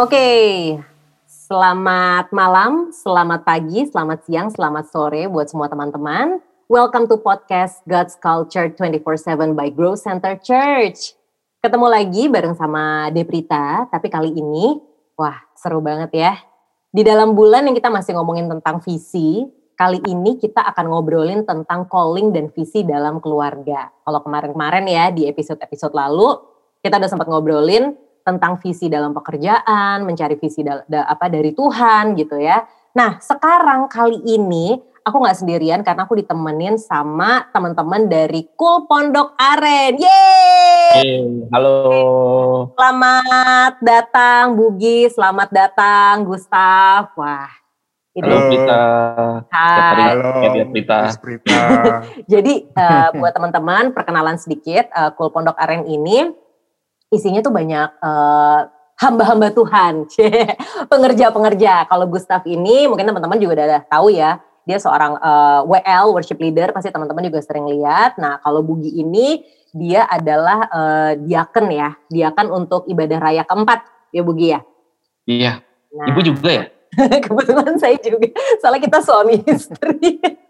[0.00, 0.80] Oke,
[1.28, 6.40] selamat malam, selamat pagi, selamat siang, selamat sore buat semua teman-teman.
[6.72, 11.12] Welcome to podcast God's Culture 24/7 by Grow Center Church.
[11.60, 14.80] Ketemu lagi bareng sama Deprita, tapi kali ini
[15.20, 16.32] wah seru banget ya.
[16.88, 19.44] Di dalam bulan yang kita masih ngomongin tentang visi,
[19.76, 23.92] kali ini kita akan ngobrolin tentang calling dan visi dalam keluarga.
[24.00, 26.40] Kalau kemarin-kemarin ya di episode-episode lalu
[26.80, 32.14] kita udah sempat ngobrolin tentang visi dalam pekerjaan, mencari visi da, da, apa dari Tuhan
[32.14, 32.62] gitu ya.
[32.94, 39.34] Nah, sekarang kali ini aku nggak sendirian karena aku ditemenin sama teman-teman dari Kul Pondok
[39.34, 39.98] Aren.
[39.98, 40.90] Yeay!
[40.90, 41.22] Hey,
[41.54, 41.78] halo.
[42.74, 47.14] Selamat datang Bugi, selamat datang Gustaf.
[47.14, 47.50] Wah.
[48.10, 48.82] Ini halo Prita.
[49.54, 50.02] Hai.
[50.02, 50.30] Halo
[50.74, 50.98] Prita.
[51.22, 51.62] Prita.
[52.32, 56.26] Jadi uh, buat teman-teman perkenalan sedikit, uh, Kul Pondok Aren ini
[57.10, 60.06] isinya tuh banyak uh, hamba-hamba Tuhan,
[60.92, 61.90] pengerja-pengerja.
[61.90, 66.38] Kalau Gustaf ini mungkin teman-teman juga udah tahu ya, dia seorang uh, eh, WL worship
[66.38, 68.20] leader, pasti teman-teman juga sering lihat.
[68.20, 69.42] Nah kalau Bugi ini
[69.74, 73.82] dia adalah uh, diaken ya, diaken untuk ibadah raya keempat
[74.14, 74.60] ya Bugi ya.
[75.26, 75.52] Iya.
[75.90, 76.64] Nah, Ibu juga ya.
[77.24, 80.18] kebetulan saya juga, soalnya kita suami istri.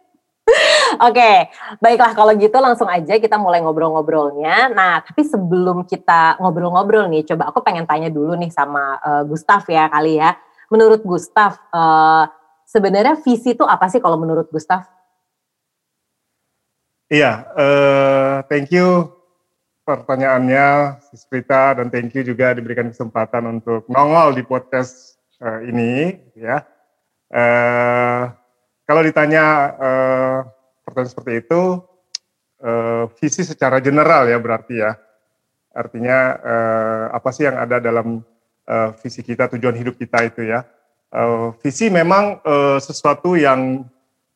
[1.08, 4.70] Oke, baiklah kalau gitu langsung aja kita mulai ngobrol-ngobrolnya.
[4.72, 9.66] Nah, tapi sebelum kita ngobrol-ngobrol nih, coba aku pengen tanya dulu nih sama uh, Gustaf
[9.70, 10.34] ya kali ya.
[10.70, 12.26] Menurut Gustaf, uh,
[12.66, 14.86] sebenarnya visi itu apa sih kalau menurut Gustaf?
[17.10, 19.10] Iya, uh, thank you
[19.82, 26.62] pertanyaannya, Sprita, dan thank you juga diberikan kesempatan untuk nongol di podcast uh, ini, ya.
[27.30, 28.30] Uh,
[28.90, 29.46] kalau ditanya
[29.78, 30.38] uh,
[30.82, 31.78] pertanyaan seperti itu,
[32.58, 34.98] uh, visi secara general ya berarti ya.
[35.70, 38.18] Artinya uh, apa sih yang ada dalam
[38.66, 40.66] uh, visi kita, tujuan hidup kita itu ya.
[41.14, 43.86] Uh, visi memang uh, sesuatu yang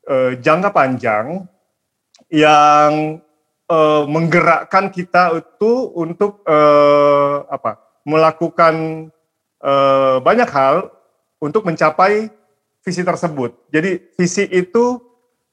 [0.07, 1.51] uh, jangka panjang,
[2.31, 3.19] yang
[3.67, 7.83] uh, menggerakkan kita itu untuk uh, apa?
[8.07, 9.09] melakukan
[9.65, 10.95] uh, banyak hal
[11.43, 12.31] untuk mencapai
[12.85, 13.73] visi tersebut.
[13.73, 15.01] Jadi visi itu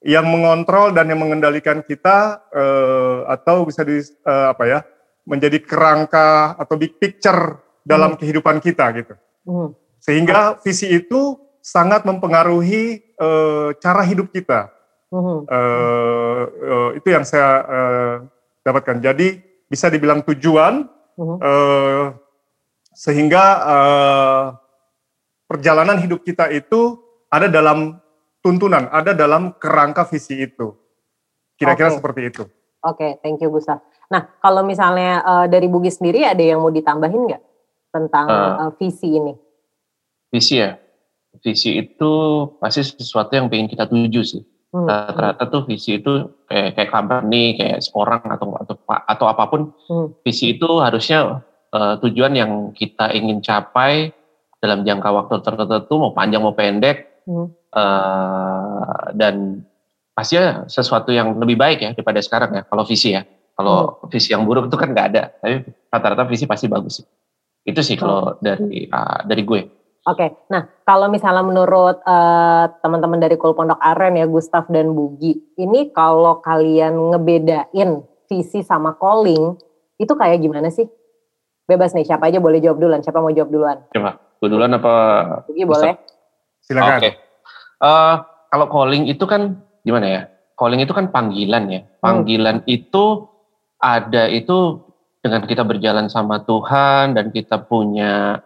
[0.03, 4.79] yang mengontrol dan yang mengendalikan kita uh, atau bisa di uh, apa ya
[5.23, 8.19] menjadi kerangka atau big picture dalam hmm.
[8.19, 9.13] kehidupan kita gitu.
[9.47, 9.71] Hmm.
[10.01, 14.73] Sehingga visi itu sangat mempengaruhi uh, cara hidup kita.
[15.13, 15.45] Hmm.
[15.45, 18.15] Uh, uh, itu yang saya uh,
[18.65, 18.97] dapatkan.
[18.99, 19.37] Jadi
[19.69, 21.37] bisa dibilang tujuan hmm.
[21.37, 22.05] uh,
[22.91, 24.43] sehingga uh,
[25.45, 26.97] perjalanan hidup kita itu
[27.31, 27.95] ada dalam
[28.43, 30.75] tuntunan, ada dalam kerangka visi itu.
[31.55, 31.97] Kira-kira okay.
[31.97, 32.43] seperti itu.
[32.81, 33.79] Oke, okay, thank you Gustaf.
[34.11, 37.43] Nah, kalau misalnya uh, dari Bugi sendiri ada yang mau ditambahin nggak
[37.95, 39.33] tentang uh, uh, visi ini?
[40.27, 40.75] Visi ya,
[41.39, 42.11] visi itu
[42.59, 44.43] pasti sesuatu yang ingin kita tuju sih.
[44.71, 44.87] Hmm.
[44.87, 49.71] Rata-rata tuh visi itu kayak kayak company, kayak seorang atau atau atau apa pun.
[49.87, 50.11] Hmm.
[50.25, 54.11] Visi itu harusnya uh, tujuan yang kita ingin capai
[54.57, 57.47] dalam jangka waktu tertentu, mau panjang mau pendek, hmm.
[57.73, 59.65] uh, dan
[60.11, 60.37] pasti
[60.67, 63.23] sesuatu yang lebih baik ya daripada sekarang ya kalau visi ya
[63.55, 64.09] kalau hmm.
[64.11, 67.07] visi yang buruk itu kan nggak ada tapi rata-rata visi pasti bagus sih
[67.65, 68.41] itu sih kalau hmm.
[68.41, 69.61] dari uh, dari gue
[70.01, 70.29] Oke, okay.
[70.49, 75.93] nah kalau misalnya menurut uh, teman-teman dari Kul Pondok Aren ya, Gustaf dan Bugi, ini
[75.93, 79.61] kalau kalian ngebedain visi sama calling,
[80.01, 80.89] itu kayak gimana sih?
[81.69, 83.77] Bebas nih, siapa aja boleh jawab duluan, siapa mau jawab duluan?
[83.93, 84.93] Coba, gue duluan apa?
[85.45, 85.93] Bugi boleh.
[86.71, 86.87] Silakan.
[86.95, 87.01] Oke.
[87.03, 87.11] Okay.
[87.81, 88.15] Uh, eh,
[88.51, 90.21] kalau calling itu kan gimana ya?
[90.55, 91.81] Calling itu kan panggilan ya.
[91.99, 92.69] Panggilan hmm.
[92.71, 93.27] itu
[93.81, 94.79] ada itu
[95.19, 98.39] dengan kita berjalan sama Tuhan dan kita punya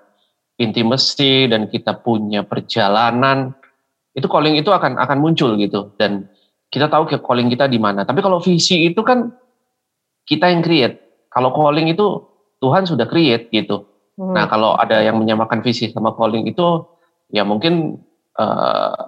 [0.58, 3.56] intimacy dan kita punya perjalanan
[4.16, 6.32] itu calling itu akan akan muncul gitu dan
[6.72, 8.08] kita tahu ke calling kita di mana.
[8.08, 9.32] Tapi kalau visi itu kan
[10.26, 11.28] kita yang create.
[11.30, 12.24] Kalau calling itu
[12.64, 13.86] Tuhan sudah create gitu.
[14.16, 14.32] Hmm.
[14.32, 16.88] Nah, kalau ada yang menyamakan visi sama calling itu
[17.30, 18.00] ya mungkin
[18.40, 19.06] uh,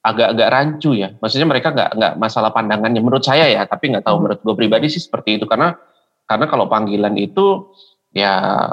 [0.00, 1.12] agak-agak rancu ya.
[1.20, 3.00] Maksudnya mereka nggak nggak masalah pandangannya.
[3.04, 4.16] Menurut saya ya, tapi nggak tahu.
[4.16, 4.22] Hmm.
[4.24, 5.44] menurut gue pribadi sih seperti itu.
[5.44, 5.76] Karena
[6.24, 7.74] karena kalau panggilan itu
[8.14, 8.66] ya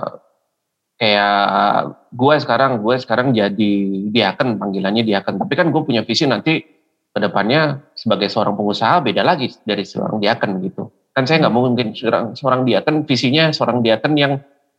[0.98, 3.74] kayak gue sekarang gue sekarang jadi
[4.10, 6.58] diaken panggilannya diaken tapi kan gue punya visi nanti
[7.14, 10.90] ke depannya sebagai seorang pengusaha beda lagi dari seorang diaken gitu.
[11.14, 11.66] Kan saya nggak hmm.
[11.66, 14.34] mungkin seorang seorang diaken visinya seorang diaken yang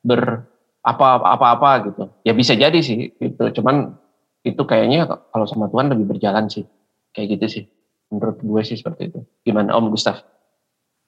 [0.06, 0.46] ber
[0.86, 2.02] apa apa apa gitu.
[2.22, 3.58] Ya bisa jadi sih gitu.
[3.58, 3.98] Cuman
[4.48, 6.64] itu kayaknya kalau sama Tuhan lebih berjalan sih
[7.12, 7.64] kayak gitu sih
[8.08, 10.24] menurut gue sih seperti itu gimana Om Gustaf?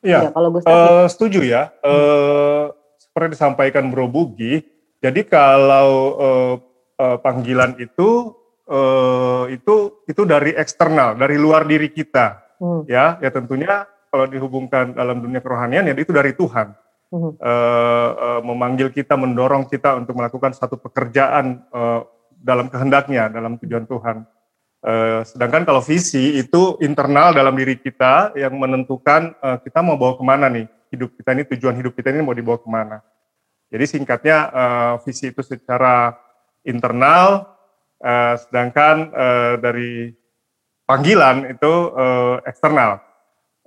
[0.01, 1.73] Iya, ya, kalau Gustaf uh, setuju ya.
[1.85, 1.93] Hmm.
[1.93, 2.65] Uh,
[3.01, 4.63] seperti disampaikan Bro Bugi,
[5.01, 5.89] Jadi kalau
[6.21, 6.55] uh,
[7.01, 8.37] uh, panggilan itu
[8.69, 12.85] uh, itu itu dari eksternal, dari luar diri kita, hmm.
[12.85, 16.77] ya, ya tentunya kalau dihubungkan dalam dunia kerohanian ya itu dari Tuhan.
[17.11, 17.35] Hmm.
[17.41, 22.07] Uh, uh, memanggil kita, mendorong kita untuk melakukan satu pekerjaan uh,
[22.41, 24.25] dalam kehendaknya, dalam tujuan Tuhan.
[24.81, 30.17] Uh, sedangkan kalau visi itu internal dalam diri kita yang menentukan uh, kita mau bawa
[30.17, 33.05] ke mana nih hidup kita ini, tujuan hidup kita ini mau dibawa ke mana.
[33.71, 36.17] Jadi singkatnya uh, visi itu secara
[36.65, 37.45] internal,
[38.01, 40.17] uh, sedangkan uh, dari
[40.89, 42.99] panggilan itu uh, eksternal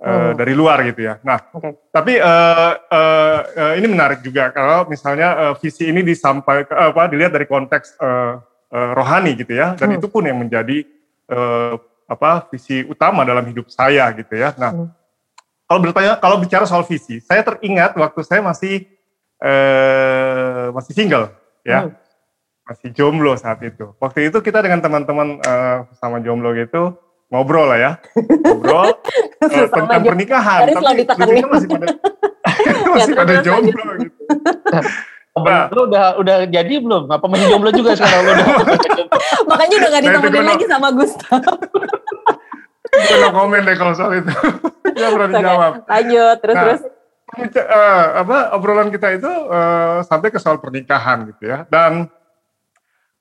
[0.04, 0.32] uh, hmm.
[0.36, 1.16] dari luar gitu ya.
[1.24, 1.72] Nah, okay.
[1.88, 7.32] tapi uh, uh, uh, ini menarik juga kalau misalnya uh, visi ini disampaikan apa dilihat
[7.32, 8.44] dari konteks uh,
[8.74, 9.98] uh, rohani gitu ya, dan hmm.
[10.02, 10.82] itu pun yang menjadi
[11.30, 14.52] uh, apa visi utama dalam hidup saya gitu ya.
[14.60, 14.88] Nah, hmm.
[15.64, 18.84] kalau bertanya kalau bicara soal visi, saya teringat waktu saya masih
[19.40, 21.32] eh, masih single
[21.64, 21.88] ya.
[21.88, 21.96] Hmm.
[22.64, 23.92] Masih jomblo saat itu.
[24.00, 26.96] Waktu itu kita dengan teman-teman eh, sama jomblo gitu
[27.32, 27.92] ngobrol lah ya.
[28.16, 28.94] Ngobrol
[29.52, 30.60] eh, tentang pernikahan.
[30.72, 31.86] Tapi kan masih pada
[32.94, 34.20] masih ya, pada jomblo gitu.
[35.34, 37.10] Nah, lu udah udah jadi belum?
[37.10, 38.46] Apa masih jomblo juga sekarang lu udah?
[39.50, 41.42] Makanya udah gak ditemenin nah, lagi sama Gustav.
[42.94, 44.30] Gue komen deh kalau soal itu.
[44.94, 45.72] Gak pernah dijawab.
[45.90, 46.82] Lanjut, terus nah, terus
[47.66, 51.66] uh, apa obrolan kita itu uh, sampai ke soal pernikahan gitu ya.
[51.66, 52.06] Dan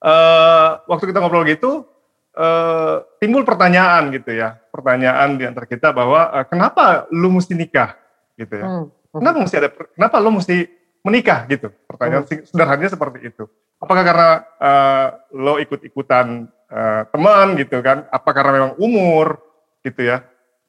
[0.05, 1.89] uh, waktu kita ngobrol gitu
[2.37, 4.61] uh, timbul pertanyaan gitu ya.
[4.69, 7.97] Pertanyaan di antara kita bahwa uh, kenapa lu mesti nikah
[8.37, 8.65] gitu ya.
[8.69, 8.85] Hmm.
[9.09, 11.69] Kenapa mesti ada kenapa lu mesti menikah gitu.
[11.85, 12.47] Pertanyaan hmm.
[12.47, 13.45] sederhananya seperti itu.
[13.83, 14.29] Apakah karena
[14.63, 18.07] uh, lo ikut-ikutan uh, teman gitu kan?
[18.09, 19.43] Apa karena memang umur
[19.83, 20.23] gitu ya?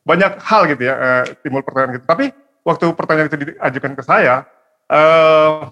[0.04, 2.06] Banyak hal gitu ya uh, timbul pertanyaan gitu.
[2.10, 2.34] Tapi
[2.66, 4.44] waktu pertanyaan itu diajukan ke saya,
[4.90, 5.70] uh,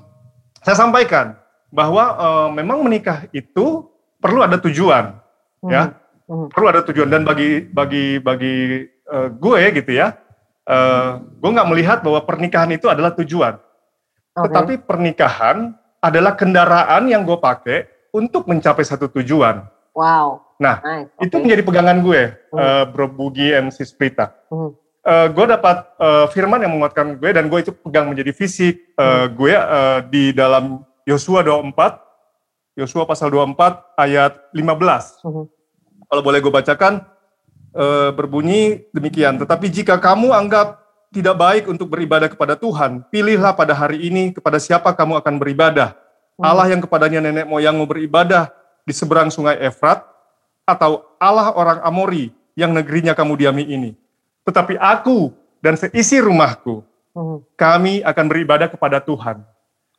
[0.62, 1.34] saya sampaikan
[1.72, 3.88] bahwa uh, memang menikah itu
[4.22, 5.18] perlu ada tujuan,
[5.64, 5.70] hmm.
[5.72, 5.96] ya,
[6.28, 6.52] hmm.
[6.52, 10.14] perlu ada tujuan dan bagi bagi bagi uh, gue gitu ya,
[10.68, 13.56] uh, gue nggak melihat bahwa pernikahan itu adalah tujuan,
[14.32, 14.44] okay.
[14.49, 19.64] tetapi pernikahan adalah kendaraan yang gue pakai untuk mencapai satu tujuan.
[19.93, 20.43] Wow.
[20.58, 21.12] Nah, nice.
[21.14, 21.26] okay.
[21.29, 22.58] itu menjadi pegangan gue, hmm.
[22.58, 24.34] uh, Bro Bugi and Sisprita.
[24.50, 28.94] Hmm uh, gue dapat uh, firman yang menguatkan gue dan gue itu pegang menjadi fisik
[28.96, 29.29] uh, hmm.
[29.34, 35.44] gue uh, di dalam Yosua 24 Yosua pasal 24 ayat 15 hmm.
[36.08, 37.02] kalau boleh gue bacakan
[37.75, 40.81] uh, berbunyi demikian tetapi jika kamu anggap
[41.12, 45.94] tidak baik untuk beribadah kepada Tuhan pilihlah pada hari ini kepada siapa kamu akan beribadah
[46.40, 46.42] hmm.
[46.42, 48.48] Allah yang kepadanya nenek moyangmu beribadah
[48.82, 50.02] di seberang sungai Efrat
[50.64, 53.92] atau Allah orang Amori yang negerinya kamu diami ini
[54.42, 55.30] tetapi aku
[55.62, 56.82] dan seisi rumahku,
[57.14, 57.54] hmm.
[57.54, 59.46] kami akan beribadah kepada Tuhan.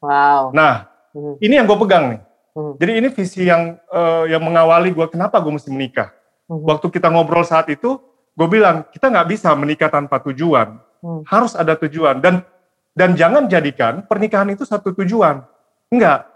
[0.03, 0.51] Wow.
[0.51, 1.39] Nah, hmm.
[1.39, 2.21] ini yang gue pegang nih.
[2.53, 6.13] Jadi ini visi yang uh, yang mengawali gue kenapa gue mesti menikah.
[6.45, 7.97] Waktu kita ngobrol saat itu,
[8.37, 10.77] gue bilang kita nggak bisa menikah tanpa tujuan.
[11.03, 11.21] Hmm.
[11.27, 12.47] Harus ada tujuan dan
[12.95, 15.43] dan jangan jadikan pernikahan itu satu tujuan.
[15.91, 16.31] Enggak.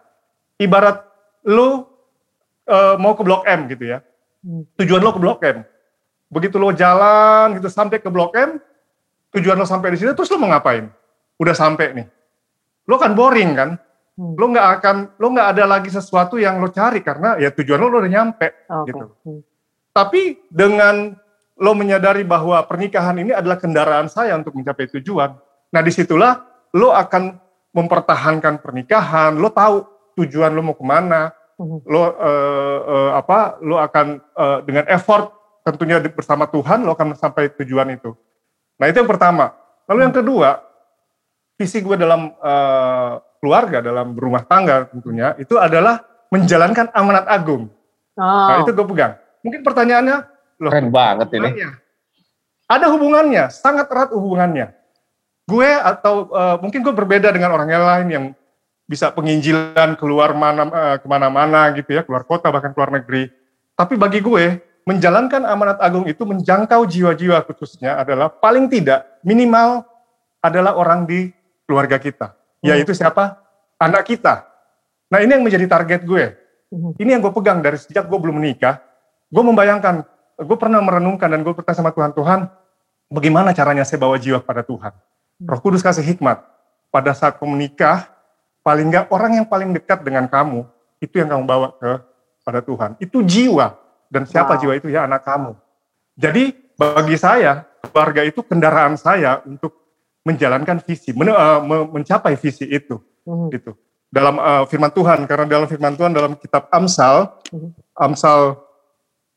[0.60, 1.08] Ibarat
[1.48, 1.88] lo
[2.68, 4.04] uh, mau ke Blok M gitu ya.
[4.44, 4.68] Hmm.
[4.76, 5.64] Tujuan lo ke Blok M
[6.28, 8.60] Begitu lo jalan gitu sampai ke Blok M,
[9.32, 10.92] tujuan lo sampai di sini, terus lo mau ngapain?
[11.40, 12.08] Udah sampai nih.
[12.84, 13.70] Lo kan boring kan?
[14.20, 14.36] Hmm.
[14.36, 17.88] Lo nggak akan, lo nggak ada lagi sesuatu yang lo cari karena ya tujuan lo,
[17.88, 18.92] lo udah nyampe okay.
[18.92, 19.06] gitu.
[19.24, 19.42] Hmm.
[19.96, 21.16] Tapi dengan
[21.58, 25.34] lo menyadari bahwa pernikahan ini adalah kendaraan saya untuk mencapai tujuan.
[25.74, 26.46] Nah di situlah
[26.78, 27.38] lo akan
[27.74, 29.86] mempertahankan pernikahan, lo tahu
[30.18, 31.86] tujuan lo mau ke mana, hmm.
[31.86, 35.34] lo uh, uh, apa, lo akan uh, dengan effort
[35.66, 38.16] tentunya bersama Tuhan lo akan sampai tujuan itu.
[38.78, 39.54] Nah itu yang pertama.
[39.88, 40.50] Lalu yang kedua,
[41.58, 47.72] visi gue dalam uh, keluarga, dalam berumah tangga tentunya, itu adalah menjalankan amanat agung.
[48.20, 48.24] Oh.
[48.24, 49.16] Nah itu gue pegang.
[49.42, 50.18] Mungkin pertanyaannya,
[50.60, 51.50] loh, keren banget ini.
[52.68, 54.76] Ada hubungannya, sangat erat hubungannya.
[55.48, 58.26] Gue atau uh, mungkin gue berbeda dengan orang yang lain yang
[58.84, 63.32] bisa penginjilan keluar mana uh, ke mana-mana gitu ya, keluar kota bahkan keluar negeri.
[63.78, 69.84] Tapi bagi gue, menjalankan amanat agung itu menjangkau jiwa-jiwa khususnya adalah paling tidak minimal
[70.40, 71.28] adalah orang di
[71.68, 72.32] keluarga kita.
[72.64, 72.72] Hmm.
[72.72, 73.40] Yaitu siapa?
[73.76, 74.48] Anak kita.
[75.12, 76.36] Nah ini yang menjadi target gue.
[76.72, 76.96] Hmm.
[76.96, 78.80] Ini yang gue pegang dari sejak gue belum menikah.
[79.28, 82.40] Gue membayangkan, gue pernah merenungkan dan gue bertanya sama Tuhan, Tuhan
[83.10, 84.94] bagaimana caranya saya bawa jiwa kepada Tuhan?
[84.94, 85.48] Hmm.
[85.50, 86.46] Roh Kudus kasih hikmat.
[86.88, 88.08] Pada saat kamu menikah,
[88.64, 90.64] paling enggak orang yang paling dekat dengan kamu,
[91.04, 91.92] itu yang kamu bawa ke
[92.46, 92.96] pada Tuhan.
[93.02, 93.76] Itu jiwa
[94.08, 94.60] dan siapa wow.
[94.62, 94.88] jiwa itu?
[94.88, 95.52] Ya anak kamu.
[96.16, 99.76] Jadi bagi saya, keluarga itu kendaraan saya untuk
[100.24, 101.60] menjalankan visi, men, uh,
[101.92, 103.02] mencapai visi itu.
[103.28, 103.52] Hmm.
[103.52, 103.76] Gitu.
[104.08, 107.76] dalam uh, firman Tuhan karena dalam firman Tuhan dalam kitab Amsal hmm.
[107.92, 108.56] Amsal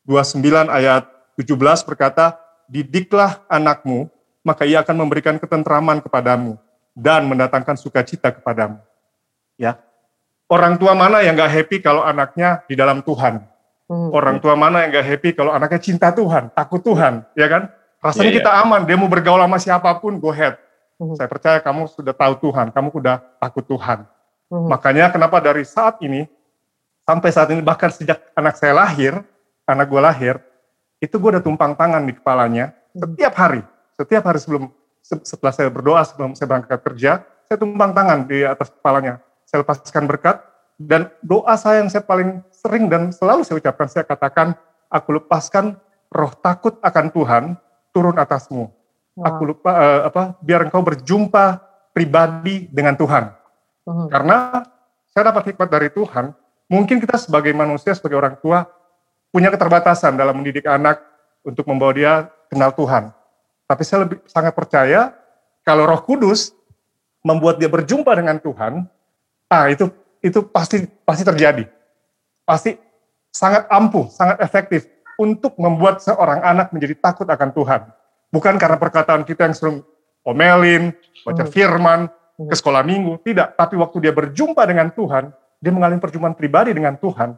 [0.08, 2.36] 29 ayat 17 berkata
[2.70, 4.08] didiklah anakmu
[4.40, 6.56] maka ia akan memberikan ketentraman kepadamu
[6.96, 8.80] dan mendatangkan sukacita kepadamu
[9.60, 9.76] ya
[10.48, 13.44] orang tua mana yang gak happy kalau anaknya di dalam Tuhan
[13.90, 14.10] hmm.
[14.12, 17.68] orang tua mana yang gak happy kalau anaknya cinta Tuhan takut Tuhan ya kan
[18.00, 18.62] rasanya yeah, kita yeah.
[18.64, 20.56] aman dia mau bergaul sama siapa pun go ahead
[20.96, 21.16] hmm.
[21.20, 24.08] saya percaya kamu sudah tahu Tuhan kamu sudah takut Tuhan
[24.50, 24.66] Hmm.
[24.66, 26.26] Makanya kenapa dari saat ini
[27.06, 29.22] sampai saat ini bahkan sejak anak saya lahir,
[29.70, 30.34] anak gue lahir,
[31.00, 33.00] itu gue udah tumpang tangan di kepalanya hmm.
[33.00, 33.62] setiap hari,
[33.96, 34.68] setiap hari sebelum
[35.00, 39.18] setelah saya berdoa sebelum saya berangkat kerja, saya tumpang tangan di atas kepalanya.
[39.48, 40.38] Saya lepaskan berkat
[40.78, 44.54] dan doa saya yang saya paling sering dan selalu saya ucapkan, saya katakan,
[44.86, 45.74] aku lepaskan
[46.12, 47.44] roh takut akan Tuhan
[47.90, 48.70] turun atasmu.
[49.18, 49.24] Wow.
[49.26, 51.58] Aku lupa uh, apa biar engkau berjumpa
[51.90, 53.34] pribadi dengan Tuhan.
[53.84, 54.06] Hmm.
[54.06, 54.62] Karena
[55.10, 56.30] saya dapat hikmat dari Tuhan,
[56.70, 58.62] mungkin kita sebagai manusia, sebagai orang tua,
[59.30, 61.02] punya keterbatasan dalam mendidik anak
[61.46, 62.12] untuk membawa dia
[62.50, 63.14] kenal Tuhan.
[63.66, 65.14] Tapi saya lebih sangat percaya
[65.62, 66.52] kalau Roh Kudus
[67.22, 68.84] membuat dia berjumpa dengan Tuhan,
[69.46, 69.86] ah itu
[70.20, 71.64] itu pasti pasti terjadi.
[72.42, 72.74] Pasti
[73.30, 77.80] sangat ampuh, sangat efektif untuk membuat seorang anak menjadi takut akan Tuhan.
[78.34, 79.78] Bukan karena perkataan kita yang sering
[80.26, 80.90] omelin,
[81.22, 81.52] baca hmm.
[81.54, 82.00] firman,
[82.48, 83.52] ke sekolah minggu, tidak.
[83.58, 85.28] Tapi waktu dia berjumpa dengan Tuhan,
[85.60, 87.36] dia mengalami perjumpaan pribadi dengan Tuhan,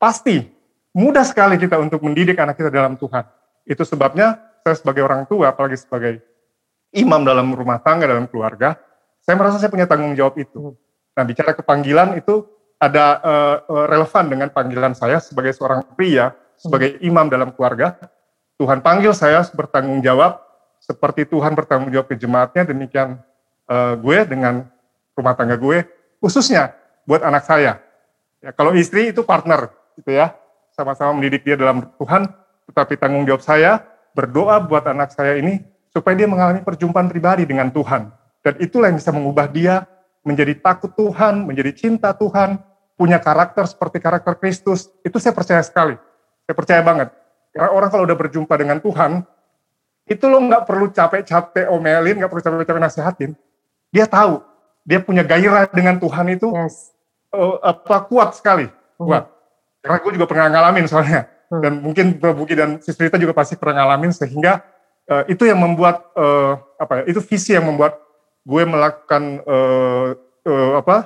[0.00, 0.57] pasti
[0.92, 3.24] mudah sekali kita untuk mendidik anak kita dalam Tuhan.
[3.68, 6.20] Itu sebabnya saya sebagai orang tua, apalagi sebagai
[6.92, 8.76] imam dalam rumah tangga, dalam keluarga,
[9.20, 10.72] saya merasa saya punya tanggung jawab itu.
[11.12, 13.56] Nah, bicara kepanggilan itu ada uh,
[13.90, 17.98] relevan dengan panggilan saya sebagai seorang pria, sebagai imam dalam keluarga.
[18.58, 20.42] Tuhan panggil saya bertanggung jawab
[20.78, 23.18] seperti Tuhan bertanggung jawab ke jemaatnya, demikian
[23.66, 24.66] uh, gue dengan
[25.18, 25.82] rumah tangga gue,
[26.22, 27.82] khususnya buat anak saya.
[28.38, 30.37] Ya, kalau istri itu partner, gitu ya,
[30.78, 32.30] sama-sama mendidik dia dalam Tuhan,
[32.70, 33.82] tetapi tanggung jawab saya
[34.14, 35.58] berdoa buat anak saya ini
[35.90, 38.14] supaya dia mengalami perjumpaan pribadi dengan Tuhan.
[38.46, 39.82] Dan itulah yang bisa mengubah dia
[40.22, 42.62] menjadi takut Tuhan, menjadi cinta Tuhan,
[42.94, 44.86] punya karakter seperti karakter Kristus.
[45.02, 45.98] Itu saya percaya sekali.
[46.46, 47.10] Saya percaya banget.
[47.50, 49.26] Karena orang kalau udah berjumpa dengan Tuhan,
[50.06, 53.32] itu lo nggak perlu capek-capek omelin, nggak perlu capek-capek nasihatin
[53.92, 54.44] dia tahu
[54.84, 56.92] dia punya gairah dengan Tuhan itu yes.
[57.32, 58.68] uh, apa kuat sekali
[59.00, 59.28] kuat
[59.88, 61.60] karena gue juga pernah ngalamin soalnya hmm.
[61.64, 64.60] dan mungkin Buki dan Sistrita juga pasti pernah ngalamin sehingga
[65.08, 67.96] uh, itu yang membuat uh, apa ya itu visi yang membuat
[68.44, 70.12] gue melakukan uh,
[70.44, 70.96] uh, apa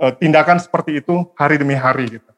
[0.00, 2.30] uh, tindakan seperti itu hari demi hari gitu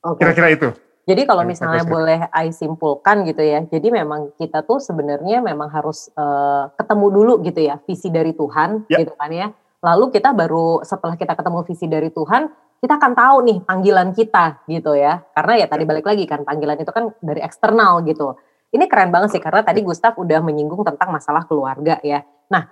[0.00, 0.24] okay.
[0.24, 0.68] kira-kira itu
[1.02, 6.06] jadi kalau misalnya boleh I simpulkan gitu ya, jadi memang kita tuh sebenarnya memang harus
[6.14, 9.02] uh, ketemu dulu gitu ya visi dari Tuhan ya.
[9.02, 9.50] gitu kan ya.
[9.82, 12.46] Lalu kita baru setelah kita ketemu visi dari Tuhan,
[12.82, 15.22] kita akan tahu nih panggilan kita gitu ya.
[15.30, 15.88] Karena ya tadi ya.
[15.94, 18.34] balik lagi kan panggilan itu kan dari eksternal gitu.
[18.74, 22.26] Ini keren banget sih karena tadi Gustaf udah menyinggung tentang masalah keluarga ya.
[22.50, 22.66] Nah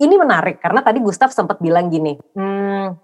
[0.00, 2.96] ini menarik karena tadi Gustaf sempat bilang gini, hmm,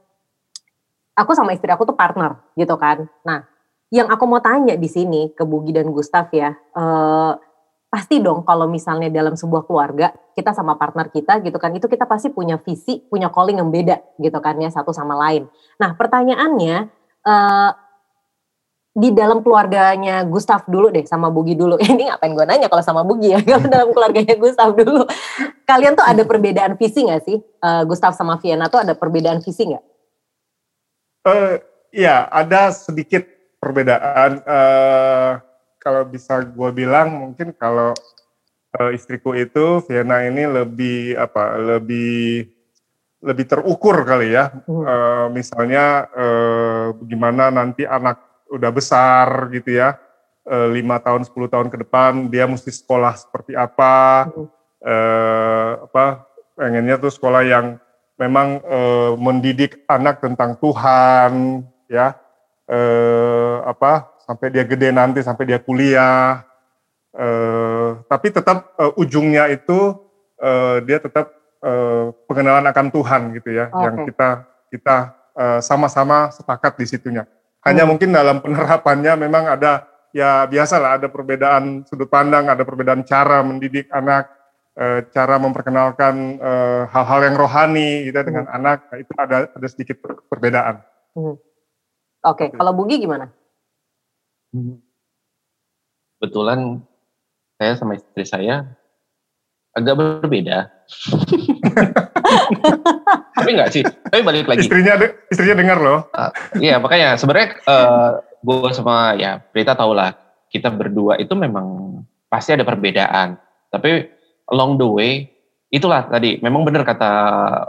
[1.20, 3.04] aku sama istri aku tuh partner gitu kan.
[3.28, 3.44] Nah
[3.92, 7.36] yang aku mau tanya di sini ke Bugi dan Gustaf ya, uh,
[7.92, 12.08] pasti dong kalau misalnya dalam sebuah keluarga kita sama partner kita gitu kan, itu kita
[12.08, 15.44] pasti punya visi, punya calling yang beda gitu kan ya satu sama lain.
[15.76, 16.88] Nah pertanyaannya
[17.28, 17.70] uh,
[18.92, 21.76] di dalam keluarganya Gustaf dulu deh sama Bugi dulu.
[21.84, 23.44] Ini ngapain gue nanya kalau sama Bugi ya?
[23.48, 25.04] Kalau dalam keluarganya Gustaf dulu,
[25.68, 27.36] kalian tuh ada perbedaan visi nggak sih?
[27.60, 29.84] Uh, Gustaf sama Vienna tuh ada perbedaan visi nggak?
[31.28, 31.60] Uh,
[31.92, 33.28] ya ada sedikit
[33.60, 35.51] perbedaan uh,
[35.82, 37.90] kalau bisa gue bilang mungkin kalau
[38.78, 42.46] uh, istriku itu Vienna ini lebih apa lebih
[43.22, 44.54] lebih terukur kali ya.
[44.70, 48.22] Uh, misalnya uh, gimana nanti anak
[48.52, 49.96] udah besar gitu ya
[50.44, 54.28] lima uh, tahun 10 tahun ke depan dia mesti sekolah seperti apa
[54.82, 56.26] uh, apa
[56.58, 57.80] pengennya tuh sekolah yang
[58.20, 62.16] memang uh, mendidik anak tentang Tuhan ya
[62.72, 66.40] eh, apa sampai dia gede nanti sampai dia kuliah
[67.12, 69.92] eh, tapi tetap eh, ujungnya itu
[70.40, 73.84] eh, dia tetap eh, pengenalan akan Tuhan gitu ya okay.
[73.84, 74.28] yang kita
[74.72, 74.96] kita
[75.36, 77.28] eh, sama-sama sepakat di situnya
[77.68, 77.90] hanya hmm.
[77.92, 79.84] mungkin dalam penerapannya memang ada
[80.16, 84.32] ya biasalah ada perbedaan sudut pandang ada perbedaan cara mendidik anak
[84.80, 86.40] eh, cara memperkenalkan
[86.88, 88.56] hal-hal yang rohani gitu ya, dengan hmm.
[88.56, 90.00] anak nah, itu ada ada sedikit
[90.32, 90.80] perbedaan.
[91.12, 91.36] Hmm.
[92.22, 92.48] Oke, okay.
[92.54, 93.34] kalau Bugi gimana?
[96.20, 96.84] Kebetulan
[97.56, 98.68] saya sama istri saya
[99.72, 100.68] agak berbeda.
[103.36, 103.82] Tapi enggak sih.
[103.82, 104.68] Tapi balik lagi.
[104.68, 105.00] Istrinya
[105.32, 106.00] istrinya dengar loh.
[106.12, 106.30] Uh,
[106.60, 110.12] iya makanya sebenarnya uh, gue sama ya Prita tau lah
[110.52, 113.40] kita berdua itu memang pasti ada perbedaan.
[113.72, 114.04] Tapi
[114.52, 115.12] along the way
[115.72, 117.10] itulah tadi memang benar kata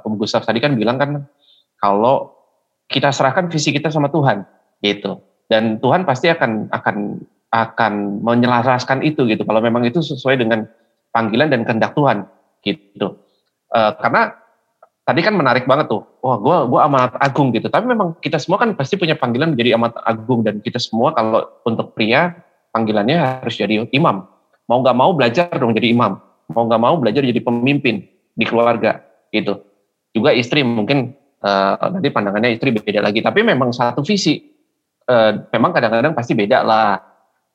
[0.04, 1.24] Om Gustaf tadi kan bilang kan
[1.80, 2.36] kalau
[2.92, 4.44] kita serahkan visi kita sama Tuhan
[4.84, 7.22] gitu dan Tuhan pasti akan akan
[7.54, 7.94] akan
[8.26, 9.46] menyelaraskan itu gitu.
[9.46, 10.66] Kalau memang itu sesuai dengan
[11.14, 12.26] panggilan dan kehendak Tuhan
[12.66, 13.22] gitu.
[13.70, 14.34] Uh, karena
[15.06, 16.02] tadi kan menarik banget tuh.
[16.26, 17.70] Wah gue gue amanat agung gitu.
[17.70, 20.42] Tapi memang kita semua kan pasti punya panggilan menjadi amanat agung.
[20.42, 22.34] Dan kita semua kalau untuk pria
[22.74, 24.26] panggilannya harus jadi imam.
[24.66, 26.18] Mau nggak mau belajar dong jadi imam.
[26.50, 29.62] Mau nggak mau belajar jadi pemimpin di keluarga gitu.
[30.18, 31.14] Juga istri mungkin
[31.46, 33.22] uh, nanti pandangannya istri beda lagi.
[33.22, 34.53] Tapi memang satu visi
[35.08, 37.00] uh, memang kadang-kadang pasti beda lah.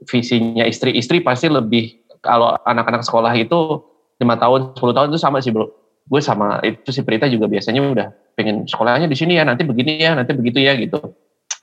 [0.07, 3.83] Visinya istri istri pasti lebih kalau anak-anak sekolah itu
[4.19, 5.67] lima tahun 10 tahun itu sama sih bro.
[6.09, 9.99] Gue sama itu si Prita juga biasanya udah pengen sekolahnya di sini ya nanti begini
[9.99, 10.99] ya nanti begitu ya gitu.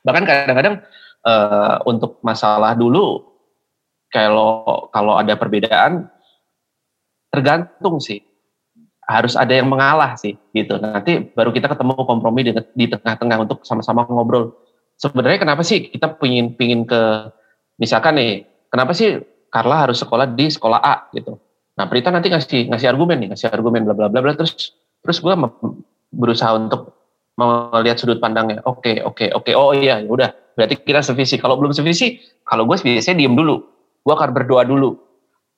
[0.03, 0.83] Bahkan kadang-kadang
[1.25, 3.23] uh, untuk masalah dulu
[4.11, 6.07] kalau kalau ada perbedaan
[7.31, 8.23] tergantung sih.
[9.05, 10.81] Harus ada yang mengalah sih gitu.
[10.81, 12.41] Nanti baru kita ketemu kompromi
[12.73, 14.64] di tengah-tengah untuk sama-sama ngobrol
[14.99, 17.31] sebenarnya kenapa sih kita pingin pingin ke
[17.79, 18.31] misalkan nih
[18.71, 19.19] kenapa sih
[19.51, 21.39] Carla harus sekolah di sekolah A gitu?
[21.75, 25.17] Nah Prita nanti ngasih ngasih argumen nih ngasih argumen bla bla bla bla terus terus
[25.19, 25.33] gue
[26.15, 26.95] berusaha untuk
[27.35, 28.63] melihat sudut pandangnya.
[28.63, 29.51] Oke okay, oke okay, oke.
[29.51, 29.53] Okay.
[29.55, 30.31] oh iya ya udah.
[30.55, 31.35] Berarti kita sevisi.
[31.35, 33.59] Kalau belum sevisi kalau gue biasanya diem dulu.
[34.01, 34.95] Gue akan berdoa dulu.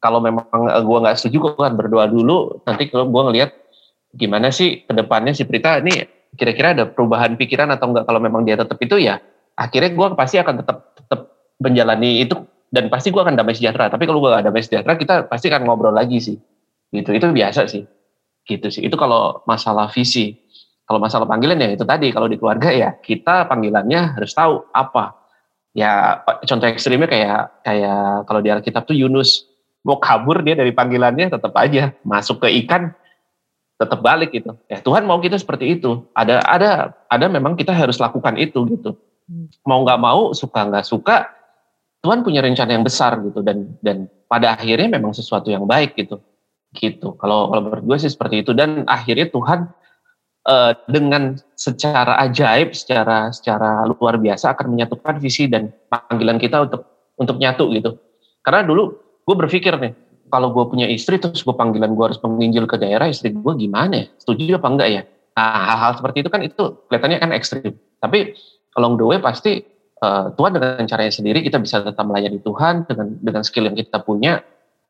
[0.02, 2.66] Kalau memang eh, gue nggak setuju gue akan berdoa dulu.
[2.66, 3.52] Nanti kalau gue ngelihat
[4.18, 8.46] gimana sih ke depannya si Prita ini kira-kira ada perubahan pikiran atau enggak kalau memang
[8.46, 9.18] dia tetap itu ya
[9.58, 12.38] akhirnya gue pasti akan tetap tetap menjalani itu
[12.70, 13.88] dan pasti gue akan damai sejahtera.
[13.88, 16.38] Tapi kalau gue gak damai sejahtera kita pasti akan ngobrol lagi sih.
[16.92, 17.10] Gitu.
[17.16, 17.84] Itu biasa sih.
[18.44, 18.84] Gitu sih.
[18.86, 20.36] Itu kalau masalah visi.
[20.88, 22.12] Kalau masalah panggilan ya itu tadi.
[22.12, 25.16] Kalau di keluarga ya kita panggilannya harus tahu apa.
[25.76, 29.48] Ya contoh ekstrimnya kayak kayak kalau di Alkitab tuh Yunus.
[29.88, 32.92] Mau kabur dia dari panggilannya tetap aja masuk ke ikan
[33.78, 34.58] tetap balik gitu.
[34.68, 36.06] Ya Tuhan mau kita seperti itu.
[36.18, 36.70] Ada ada
[37.08, 38.98] ada memang kita harus lakukan itu gitu.
[39.28, 39.52] Hmm.
[39.68, 41.28] mau nggak mau suka nggak suka
[42.00, 43.46] Tuhan punya rencana yang besar gitu.
[43.46, 46.18] Dan dan pada akhirnya memang sesuatu yang baik gitu.
[46.74, 47.14] Gitu.
[47.22, 48.52] Kalau kalau menurut gue sih seperti itu.
[48.58, 49.70] Dan akhirnya Tuhan
[50.50, 56.82] uh, dengan secara ajaib secara secara luar biasa akan menyatukan visi dan panggilan kita untuk
[57.20, 57.94] untuk nyatu gitu.
[58.42, 58.96] Karena dulu
[59.28, 63.08] gue berpikir nih kalau gue punya istri terus gue panggilan gue harus menginjil ke daerah
[63.08, 64.06] istri gue gimana ya?
[64.20, 65.02] Setuju apa enggak ya?
[65.38, 67.74] Nah hal-hal seperti itu kan itu kelihatannya kan ekstrim.
[68.02, 68.34] Tapi
[68.78, 69.64] along the way pasti
[70.02, 74.02] uh, Tuhan dengan caranya sendiri kita bisa tetap melayani Tuhan dengan dengan skill yang kita
[74.02, 74.42] punya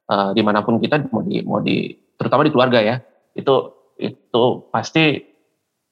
[0.10, 2.96] uh, di mana pun kita mau di mau di terutama di keluarga ya.
[3.36, 5.20] Itu itu pasti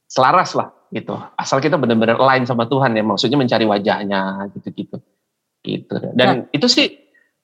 [0.07, 1.19] selaras lah gitu.
[1.35, 5.03] Asal kita benar-benar lain sama Tuhan ya maksudnya mencari wajahnya gitu-gitu.
[5.65, 5.95] Gitu.
[6.13, 6.53] Dan nah.
[6.53, 6.87] itu sih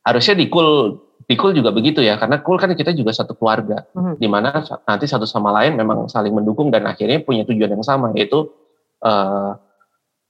[0.06, 0.98] harusnya di kul
[1.32, 4.20] di kul juga begitu ya karena kul kan kita juga satu keluarga hmm.
[4.20, 8.12] di mana nanti satu sama lain memang saling mendukung dan akhirnya punya tujuan yang sama
[8.20, 8.52] yaitu
[9.00, 9.56] uh,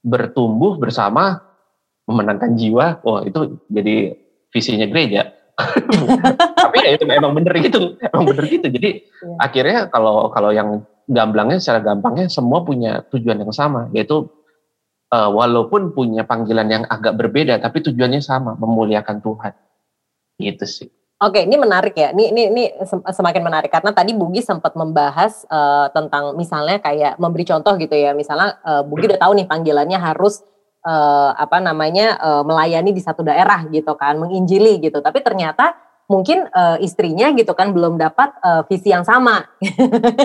[0.05, 1.41] bertumbuh bersama
[2.05, 4.13] memenangkan jiwa wah itu jadi
[4.53, 5.33] visinya gereja
[6.61, 9.37] tapi ya itu memang bener gitu memang bener gitu jadi yeah.
[9.41, 14.29] akhirnya kalau kalau yang gamblangnya secara gampangnya semua punya tujuan yang sama yaitu
[15.09, 19.53] uh, walaupun punya panggilan yang agak berbeda tapi tujuannya sama memuliakan Tuhan
[20.41, 20.89] gitu sih
[21.21, 22.09] Oke, ini menarik ya.
[22.17, 27.45] Ini ini ini semakin menarik karena tadi Bugi sempat membahas uh, tentang misalnya kayak memberi
[27.45, 28.17] contoh gitu ya.
[28.17, 30.41] Misalnya uh, Bugi udah tahu nih panggilannya harus
[30.81, 34.97] uh, apa namanya uh, melayani di satu daerah gitu kan, menginjili gitu.
[34.97, 35.77] Tapi ternyata
[36.09, 39.47] mungkin uh, istrinya gitu kan belum dapat uh, visi yang sama.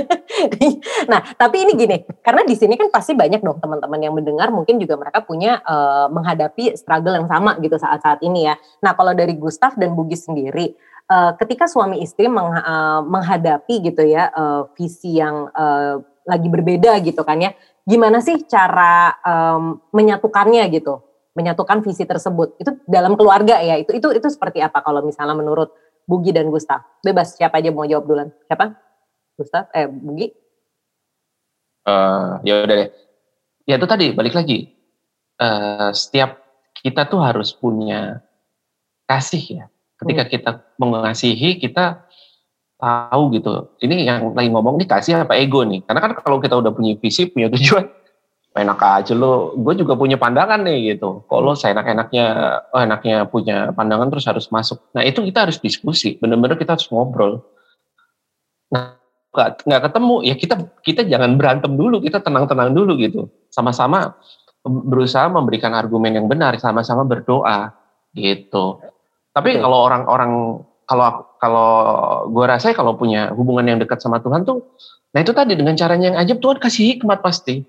[1.11, 4.83] nah, tapi ini gini, karena di sini kan pasti banyak dong teman-teman yang mendengar mungkin
[4.83, 8.55] juga mereka punya uh, menghadapi struggle yang sama gitu saat-saat ini ya.
[8.83, 10.75] Nah, kalau dari Gustaf dan Bugis sendiri,
[11.11, 16.99] uh, ketika suami istri meng, uh, menghadapi gitu ya uh, visi yang uh, lagi berbeda
[17.07, 17.55] gitu kan ya,
[17.87, 21.07] gimana sih cara um, menyatukannya gitu?
[21.37, 22.57] Menyatukan visi tersebut.
[22.57, 25.71] Itu dalam keluarga ya itu itu itu seperti apa kalau misalnya menurut
[26.09, 26.81] Bugi dan Gustaf?
[27.05, 28.29] Bebas siapa aja mau jawab duluan?
[28.49, 28.73] Siapa?
[29.37, 29.69] Gustaf?
[29.77, 30.33] Eh Bugi?
[31.87, 32.91] Uh, ya udah deh.
[33.69, 34.73] Ya itu tadi balik lagi.
[35.37, 36.41] Uh, setiap
[36.81, 38.25] kita tuh harus punya
[39.05, 39.65] kasih ya.
[40.01, 40.31] Ketika hmm.
[40.33, 42.07] kita mengasihi kita
[42.77, 43.73] tahu gitu.
[43.81, 45.81] Ini yang lagi ngomong nih kasih apa ego nih?
[45.85, 47.89] Karena kan kalau kita udah punya visi punya tujuan
[48.57, 49.53] enak aja lo.
[49.55, 51.23] Gue juga punya pandangan nih gitu.
[51.29, 52.27] Kalau saya enak-enaknya
[52.73, 54.81] oh enaknya punya pandangan terus harus masuk.
[54.97, 56.17] Nah itu kita harus diskusi.
[56.17, 57.45] Bener-bener kita harus ngobrol.
[58.73, 58.97] Nah
[59.31, 60.17] nggak nggak ketemu.
[60.25, 62.01] Ya kita kita jangan berantem dulu.
[62.01, 63.29] Kita tenang-tenang dulu gitu.
[63.53, 64.17] Sama-sama
[64.65, 66.57] berusaha memberikan argumen yang benar.
[66.57, 67.77] Sama-sama berdoa
[68.17, 68.81] gitu.
[69.37, 71.71] Tapi kalau orang-orang kalau kalau
[72.31, 74.63] gue rasa kalau punya hubungan yang dekat sama Tuhan tuh
[75.11, 77.67] nah itu tadi dengan caranya yang ajaib Tuhan kasih hikmat pasti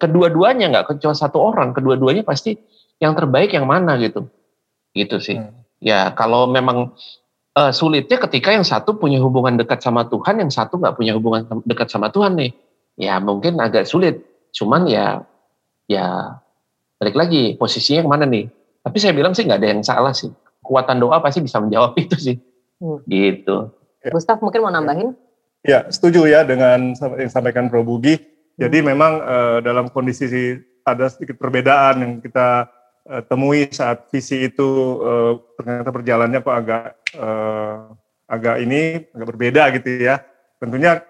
[0.00, 2.58] kedua-duanya nggak cuma satu orang kedua-duanya pasti
[2.98, 4.26] yang terbaik yang mana gitu
[4.94, 5.78] gitu sih hmm.
[5.78, 6.94] ya kalau memang
[7.54, 11.46] uh, sulitnya ketika yang satu punya hubungan dekat sama Tuhan, yang satu nggak punya hubungan
[11.64, 12.52] dekat sama Tuhan nih.
[12.98, 14.22] Ya mungkin agak sulit.
[14.54, 15.22] Cuman ya
[15.90, 16.38] ya
[16.98, 18.50] balik lagi posisinya yang mana nih.
[18.84, 20.30] Tapi saya bilang sih nggak ada yang salah sih.
[20.62, 22.36] Kekuatan doa pasti bisa menjawab itu sih.
[22.78, 23.00] Hmm.
[23.06, 23.70] Gitu.
[24.04, 24.10] Ya.
[24.12, 25.14] Gustaf mungkin mau nambahin?
[25.64, 28.20] Ya setuju ya dengan yang disampaikan Pro Bugi.
[28.54, 28.86] Jadi hmm.
[28.86, 30.54] memang uh, dalam kondisi
[30.86, 32.70] ada sedikit perbedaan yang kita
[33.10, 36.84] uh, temui saat visi itu uh, ternyata berjalannya kok agak
[37.18, 37.90] uh,
[38.30, 40.22] agak ini agak berbeda gitu ya.
[40.62, 41.02] Tentunya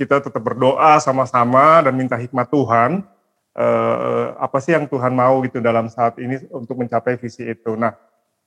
[0.00, 3.04] kita tetap berdoa sama-sama dan minta hikmat Tuhan.
[3.50, 7.76] Uh, apa sih yang Tuhan mau gitu dalam saat ini untuk mencapai visi itu.
[7.76, 7.92] Nah,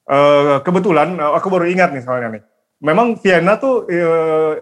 [0.10, 2.44] uh, kebetulan aku baru ingat nih soalnya nih.
[2.82, 4.58] Memang Vienna tuh uh,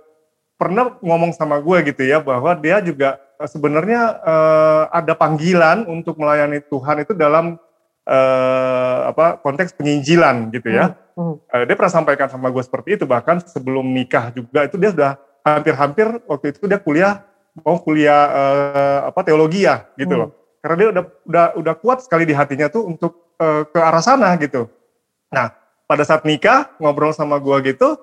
[0.60, 6.62] pernah ngomong sama gue gitu ya bahwa dia juga sebenarnya uh, ada panggilan untuk melayani
[6.65, 7.58] Tuhan itu dalam
[8.06, 10.97] uh, apa konteks penginjilan gitu ya.
[11.17, 11.38] Hmm.
[11.38, 15.12] Uh, dia pernah sampaikan sama gue seperti itu bahkan sebelum nikah juga itu dia sudah
[15.41, 17.25] hampir-hampir waktu itu dia kuliah
[17.65, 20.21] mau kuliah uh, apa teologi ya gitu hmm.
[20.21, 20.30] loh.
[20.62, 24.38] Karena dia udah udah udah kuat sekali di hatinya tuh untuk uh, ke arah sana
[24.38, 24.69] gitu.
[25.34, 25.49] Nah,
[25.89, 27.97] pada saat nikah ngobrol sama gue gitu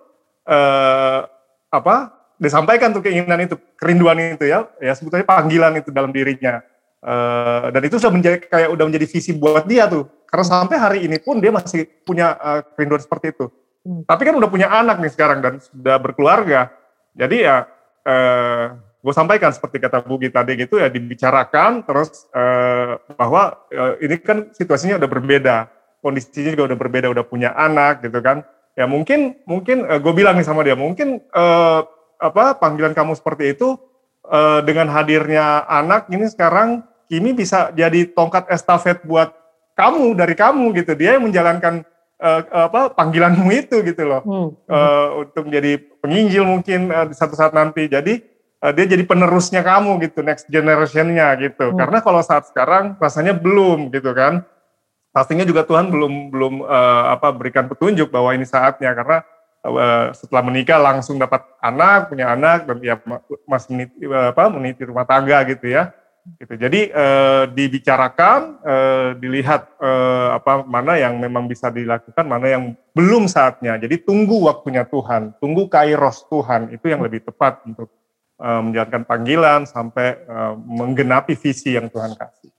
[0.49, 1.21] uh,
[1.69, 6.63] apa disampaikan tuh keinginan itu, kerinduan itu ya, ya sebetulnya panggilan itu dalam dirinya.
[6.99, 10.07] Uh, dan itu sudah menjadi kayak udah menjadi visi buat dia tuh.
[10.27, 13.47] Karena sampai hari ini pun dia masih punya uh, kerinduan seperti itu.
[13.87, 14.03] Hmm.
[14.05, 16.75] Tapi kan udah punya anak nih sekarang dan sudah berkeluarga.
[17.19, 17.67] Jadi ya
[18.07, 23.95] uh, eh, gue sampaikan seperti kata Bugi tadi gitu ya dibicarakan terus uh, bahwa uh,
[24.03, 25.57] ini kan situasinya udah berbeda,
[26.05, 28.45] kondisinya juga udah berbeda, udah punya anak gitu kan.
[28.77, 31.83] Ya mungkin mungkin uh, gue bilang nih sama dia mungkin uh,
[32.19, 33.79] apa panggilan kamu seperti itu
[34.27, 39.33] uh, dengan hadirnya anak ini sekarang Kimi bisa jadi tongkat estafet buat
[39.73, 40.93] kamu dari kamu gitu.
[40.93, 41.81] Dia yang menjalankan
[42.21, 44.21] uh, apa panggilanmu itu gitu loh.
[44.21, 44.49] Hmm.
[44.69, 47.89] uh, untuk menjadi penginjil mungkin uh, di satu saat nanti.
[47.89, 48.21] Jadi
[48.61, 51.73] uh, dia jadi penerusnya kamu gitu next generationnya gitu.
[51.73, 51.81] Hmm.
[51.81, 54.45] karena kalau saat sekarang rasanya belum gitu kan.
[55.09, 58.93] Pastinya juga Tuhan belum belum uh, apa berikan petunjuk bahwa ini saatnya.
[58.93, 59.25] Karena
[59.69, 62.97] uh, setelah menikah langsung dapat anak punya anak dan ya
[63.45, 65.93] masih meniti, apa meniti rumah tangga gitu ya
[66.37, 66.55] gitu.
[66.61, 73.31] Jadi eh, dibicarakan, eh, dilihat eh, apa mana yang memang bisa dilakukan, mana yang belum
[73.31, 73.81] saatnya.
[73.81, 77.89] Jadi tunggu waktunya Tuhan, tunggu kairos Tuhan itu yang lebih tepat untuk
[78.43, 82.53] eh, menjalankan panggilan sampai eh, menggenapi visi yang Tuhan kasih.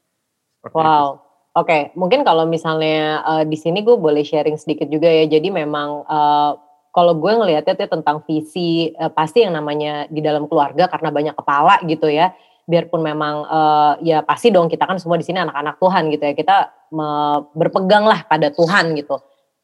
[0.57, 1.21] Seperti wow.
[1.57, 1.81] Oke, okay.
[1.97, 5.25] mungkin kalau misalnya uh, di sini gue boleh sharing sedikit juga ya.
[5.25, 6.53] Jadi memang uh,
[6.99, 11.35] kalau gue ngelihatnya tuh tentang visi uh, pasti yang namanya di dalam keluarga karena banyak
[11.39, 12.35] kepala gitu ya.
[12.67, 16.33] Biarpun memang uh, ya pasti dong kita kan semua di sini anak-anak Tuhan gitu ya.
[16.35, 16.57] Kita
[16.91, 17.07] me,
[17.55, 19.15] berpegang lah pada Tuhan gitu.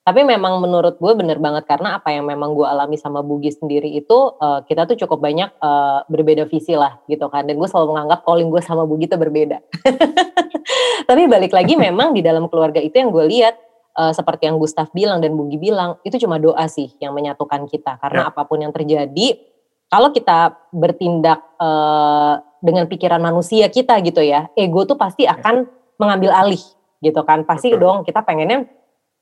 [0.05, 3.89] Tapi memang menurut gue bener banget karena apa yang memang gue alami sama Bugi sendiri
[3.89, 7.43] itu uh, kita tuh cukup banyak uh, berbeda visi lah gitu kan.
[7.43, 9.59] Dan gue selalu menganggap calling gue sama Bugi itu berbeda.
[11.09, 13.64] Tapi balik lagi memang di dalam keluarga itu yang gue lihat
[13.97, 17.97] uh, seperti yang Gustaf bilang dan Bugi bilang itu cuma doa sih yang menyatukan kita
[17.97, 18.31] karena ya.
[18.31, 19.39] apa pun yang terjadi
[19.89, 25.37] kalau kita bertindak uh, dengan pikiran manusia kita gitu ya, ego tuh pasti ya.
[25.37, 25.69] akan
[26.01, 26.61] mengambil alih
[26.99, 27.45] gitu kan.
[27.45, 27.81] Pasti Betul.
[27.85, 28.65] dong kita pengennya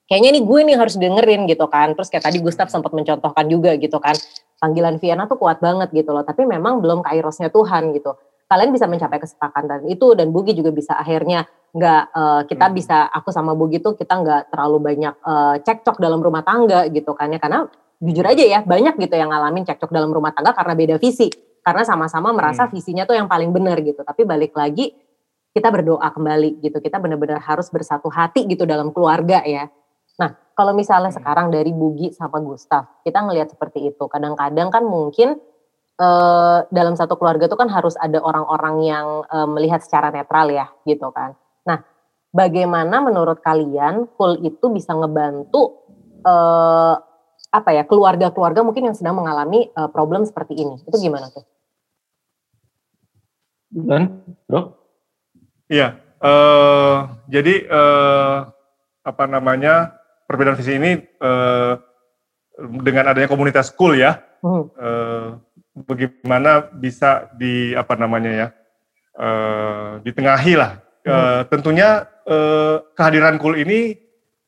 [0.07, 1.91] kayaknya nih gue nih harus dengerin gitu kan.
[1.93, 4.15] Terus kayak tadi Gustaf sempat mencontohkan juga gitu kan.
[4.63, 8.15] Panggilan Vienna tuh kuat banget gitu loh, tapi memang belum kairosnya Tuhan gitu.
[8.47, 12.75] Kalian bisa mencapai kesepakatan itu dan Bugi juga bisa akhirnya nggak uh, kita hmm.
[12.77, 17.17] bisa aku sama Bugi tuh kita nggak terlalu banyak uh, cekcok dalam rumah tangga gitu
[17.17, 17.65] kan ya karena
[17.97, 21.31] jujur aja ya banyak gitu yang ngalamin cekcok dalam rumah tangga karena beda visi
[21.63, 22.71] karena sama-sama merasa hmm.
[22.75, 24.03] visinya tuh yang paling benar gitu.
[24.03, 24.91] Tapi balik lagi
[25.55, 26.77] kita berdoa kembali gitu.
[26.83, 29.71] Kita benar-benar harus bersatu hati gitu dalam keluarga ya.
[30.19, 31.17] Nah, kalau misalnya hmm.
[31.23, 34.03] sekarang dari Bugi sama Gustaf, kita ngelihat seperti itu.
[34.11, 35.39] Kadang-kadang kan mungkin
[35.99, 40.69] eh, dalam satu keluarga tuh kan harus ada orang-orang yang eh, melihat secara netral ya,
[40.87, 41.35] gitu kan.
[41.65, 41.81] Nah,
[42.33, 45.83] bagaimana menurut kalian kul itu bisa ngebantu
[46.23, 46.95] eh,
[47.53, 50.81] apa ya keluarga-keluarga mungkin yang sedang mengalami uh, problem seperti ini.
[50.89, 51.45] Itu gimana tuh?
[53.69, 54.73] Dan, bro?
[55.69, 58.49] Iya, uh, jadi uh,
[59.05, 59.93] apa namanya
[60.25, 61.77] perbedaan visi ini uh,
[62.81, 64.73] dengan adanya komunitas school ya, hmm.
[64.73, 65.37] uh,
[65.73, 68.47] bagaimana bisa di apa namanya ya
[69.17, 70.71] uh, ditengahi lah.
[71.03, 71.11] Hmm.
[71.11, 73.99] Uh, tentunya uh, kehadiran Kul ini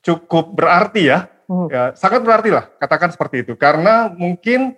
[0.05, 1.67] cukup berarti ya, hmm.
[1.67, 4.77] ya sangat berarti lah katakan seperti itu karena mungkin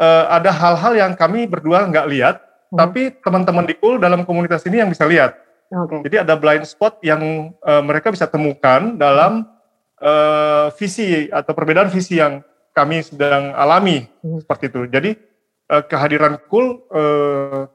[0.00, 2.36] uh, ada hal-hal yang kami berdua nggak lihat,
[2.72, 2.78] hmm.
[2.78, 5.36] tapi teman-teman di Kul dalam komunitas ini yang bisa lihat.
[5.68, 6.00] Okay.
[6.08, 9.44] Jadi ada blind spot yang uh, mereka bisa temukan dalam
[10.00, 12.40] uh, visi atau perbedaan visi yang
[12.72, 14.48] kami sedang alami hmm.
[14.48, 14.88] seperti itu.
[14.88, 15.27] Jadi
[15.68, 17.68] uh, kehadiran Kul uh,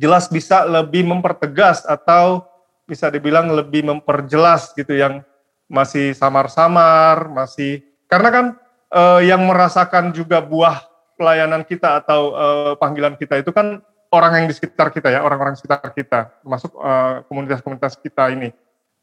[0.00, 2.44] jelas bisa lebih mempertegas atau
[2.88, 5.22] bisa dibilang lebih memperjelas gitu yang
[5.70, 8.46] masih samar-samar, masih karena kan
[8.90, 10.82] uh, yang merasakan juga buah
[11.14, 13.78] pelayanan kita atau uh, panggilan kita itu kan
[14.10, 18.50] orang yang di sekitar kita ya, orang-orang sekitar kita, termasuk uh, komunitas-komunitas kita ini.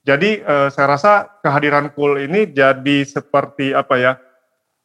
[0.04, 4.14] Jadi uh, saya rasa kehadiran Kul ini jadi seperti apa ya?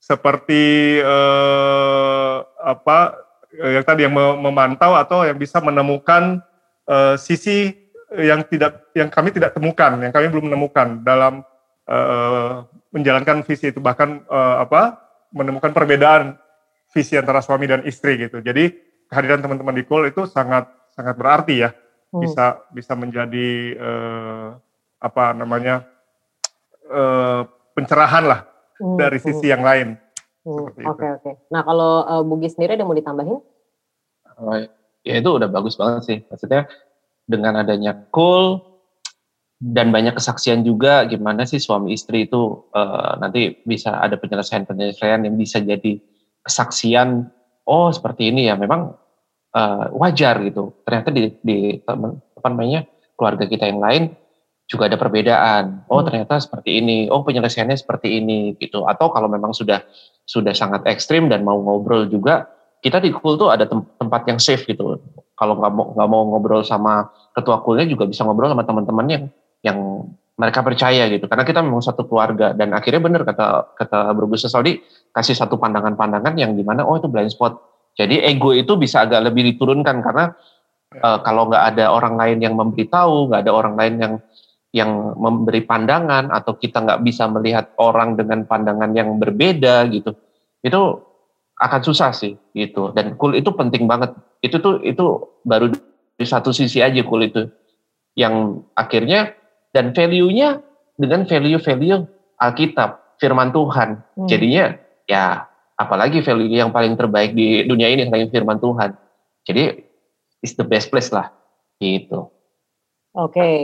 [0.03, 3.23] Seperti uh, apa
[3.55, 6.43] yang tadi yang memantau atau yang bisa menemukan
[6.91, 7.71] uh, sisi
[8.19, 11.47] yang tidak yang kami tidak temukan, yang kami belum menemukan dalam
[11.87, 14.99] uh, menjalankan visi itu bahkan uh, apa?
[15.33, 16.37] menemukan perbedaan
[16.93, 18.45] visi antara suami dan istri gitu.
[18.45, 18.69] Jadi
[19.09, 21.73] kehadiran teman-teman di Kul itu sangat sangat berarti ya.
[22.13, 22.21] Hmm.
[22.21, 24.61] Bisa bisa menjadi uh,
[24.99, 25.89] apa namanya?
[26.93, 28.97] Uh, pencerahan lah hmm.
[28.97, 29.53] dari sisi hmm.
[29.53, 29.89] yang lain.
[30.43, 30.69] Hmm.
[30.69, 30.97] Oke oke.
[30.99, 31.35] Okay, okay.
[31.51, 33.39] Nah kalau uh, Bugi sendiri ada mau ditambahin?
[34.41, 34.57] Oh,
[35.05, 36.19] ya itu udah bagus banget sih.
[36.31, 36.67] Maksudnya
[37.27, 38.73] dengan adanya Kul
[39.63, 45.39] dan banyak kesaksian juga gimana sih suami istri itu uh, nanti bisa ada penyelesaian-penyelesaian yang
[45.39, 46.03] bisa jadi
[46.43, 47.31] kesaksian
[47.71, 48.91] oh seperti ini ya memang
[49.55, 54.03] uh, wajar gitu ternyata di, di apa namanya keluarga kita yang lain
[54.73, 55.85] juga ada perbedaan.
[55.93, 56.07] Oh hmm.
[56.09, 57.13] ternyata seperti ini.
[57.13, 58.89] Oh penyelesaiannya seperti ini gitu.
[58.89, 59.85] Atau kalau memang sudah
[60.25, 62.49] sudah sangat ekstrim dan mau ngobrol juga
[62.81, 64.97] kita di kul tuh ada tem tempat yang safe gitu.
[65.37, 69.25] Kalau nggak mau nggak mau ngobrol sama ketua kulnya juga bisa ngobrol sama teman-teman yang
[69.61, 69.79] yang
[70.41, 71.29] mereka percaya gitu.
[71.29, 72.57] Karena kita memang satu keluarga.
[72.57, 74.81] Dan akhirnya benar kata kata Bro Saudi
[75.13, 77.61] kasih satu pandangan-pandangan yang di mana oh itu blind spot.
[77.93, 80.33] Jadi ego itu bisa agak lebih diturunkan karena
[81.01, 84.15] uh, kalau nggak ada orang lain yang memberitahu nggak ada orang lain yang
[84.73, 90.17] yang memberi pandangan atau kita nggak bisa melihat orang dengan pandangan yang berbeda gitu
[90.65, 90.81] itu
[91.61, 95.69] akan susah sih gitu dan cool itu penting banget itu tuh itu baru
[96.17, 97.53] di satu sisi aja cool itu
[98.17, 99.37] yang akhirnya
[99.73, 100.61] dan value-nya
[101.01, 102.05] dengan value-value
[102.37, 104.03] Alkitab, firman Tuhan.
[104.19, 104.29] Hmm.
[104.29, 104.77] Jadinya
[105.09, 108.95] ya apalagi value yang paling terbaik di dunia ini selain firman Tuhan.
[109.49, 109.63] Jadi
[110.45, 111.33] is the best place lah
[111.81, 112.29] gitu.
[113.17, 113.33] Oke.
[113.33, 113.57] Okay.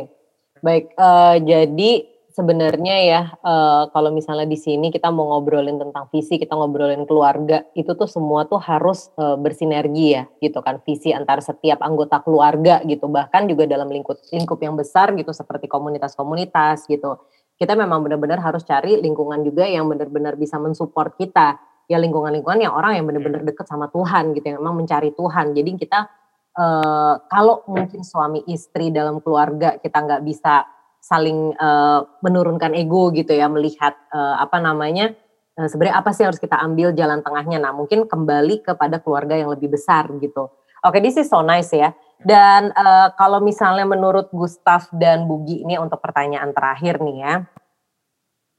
[0.63, 1.91] Baik, uh, jadi
[2.39, 7.67] sebenarnya ya uh, kalau misalnya di sini kita mau ngobrolin tentang visi, kita ngobrolin keluarga,
[7.75, 12.79] itu tuh semua tuh harus uh, bersinergi ya gitu kan visi antar setiap anggota keluarga
[12.87, 13.11] gitu.
[13.11, 17.19] Bahkan juga dalam lingkup lingkup yang besar gitu seperti komunitas-komunitas gitu.
[17.59, 21.59] Kita memang benar-benar harus cari lingkungan juga yang benar-benar bisa mensupport kita.
[21.91, 25.57] Ya lingkungan-lingkungan yang orang yang benar-benar dekat sama Tuhan gitu, yang memang mencari Tuhan.
[25.57, 26.07] Jadi kita
[26.59, 30.67] uh, kalau mungkin suami istri dalam keluarga kita nggak bisa
[30.99, 35.15] saling uh, menurunkan ego gitu ya melihat uh, apa namanya
[35.57, 37.63] uh, sebenarnya apa sih harus kita ambil jalan tengahnya.
[37.63, 40.51] Nah mungkin kembali kepada keluarga yang lebih besar gitu.
[40.83, 41.95] Oke okay, this is so nice ya.
[42.19, 47.35] Dan uh, kalau misalnya menurut Gustaf dan Bugi ini untuk pertanyaan terakhir nih ya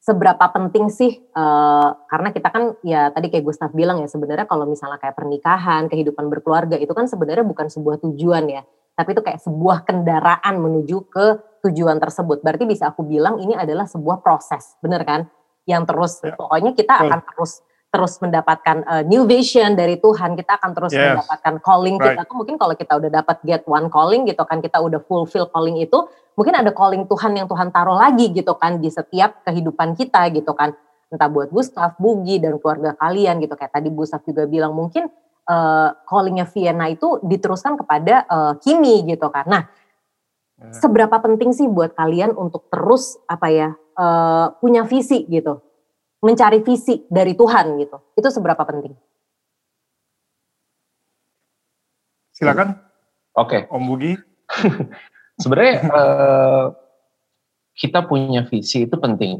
[0.10, 4.66] seberapa penting sih uh, karena kita kan ya tadi kayak Gustaf bilang ya sebenarnya kalau
[4.66, 8.66] misalnya kayak pernikahan kehidupan berkeluarga itu kan sebenarnya bukan sebuah tujuan ya
[9.00, 11.26] tapi itu kayak sebuah kendaraan menuju ke
[11.64, 12.44] tujuan tersebut.
[12.44, 15.24] Berarti bisa aku bilang ini adalah sebuah proses, benar kan?
[15.64, 16.36] Yang terus ya.
[16.36, 17.04] pokoknya kita hmm.
[17.08, 21.16] akan terus terus mendapatkan uh, new vision dari Tuhan, kita akan terus yes.
[21.16, 22.14] mendapatkan calling right.
[22.14, 25.50] kita tuh mungkin kalau kita udah dapat get one calling gitu kan, kita udah fulfill
[25.50, 25.98] calling itu,
[26.40, 30.56] mungkin ada calling Tuhan yang Tuhan taruh lagi gitu kan di setiap kehidupan kita gitu
[30.56, 30.72] kan.
[31.12, 35.12] Entah buat Gustaf, Bugi dan keluarga kalian gitu kayak tadi Gustaf juga bilang mungkin
[35.52, 39.44] uh, callingnya Vienna itu diteruskan kepada uh, Kimi gitu kan.
[39.52, 39.64] Nah,
[40.60, 40.76] Ya.
[40.76, 45.64] Seberapa penting sih buat kalian untuk terus apa ya uh, punya visi gitu,
[46.20, 47.98] mencari visi dari Tuhan gitu?
[48.20, 48.92] Itu seberapa penting?
[52.36, 52.76] Silakan.
[53.40, 53.64] Oke.
[53.64, 53.72] Okay.
[53.72, 54.14] Om Bugi.
[55.40, 56.66] Sebenarnya uh,
[57.80, 59.40] kita punya visi itu penting,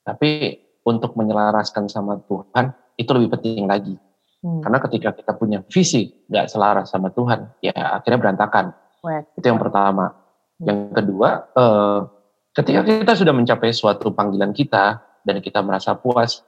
[0.00, 0.56] tapi
[0.88, 3.96] untuk menyelaraskan sama Tuhan itu lebih penting lagi.
[4.40, 4.60] Hmm.
[4.64, 8.72] Karena ketika kita punya visi nggak selaras sama Tuhan, ya akhirnya berantakan.
[9.04, 9.28] Wait.
[9.36, 10.16] Itu yang pertama.
[10.64, 12.00] Yang kedua, eh,
[12.56, 16.40] ketika kita sudah mencapai suatu panggilan kita dan kita merasa puas,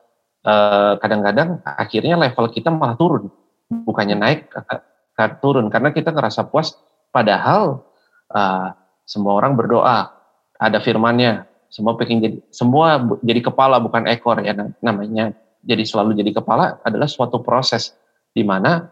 [0.45, 3.29] eh, kadang-kadang akhirnya level kita malah turun.
[3.67, 6.79] bukannya naik ke turun karena kita ngerasa puas
[7.11, 7.83] padahal
[8.31, 8.71] uh,
[9.07, 10.11] semua orang berdoa
[10.59, 11.47] ada firmannya.
[11.71, 15.33] Semua pengen jadi semua jadi kepala bukan ekor ya namanya.
[15.63, 17.95] Jadi selalu jadi kepala adalah suatu proses
[18.35, 18.91] di mana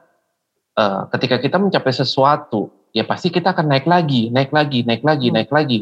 [0.78, 5.26] uh, ketika kita mencapai sesuatu ya pasti kita akan naik lagi naik lagi naik lagi
[5.30, 5.34] hmm.
[5.34, 5.78] naik lagi.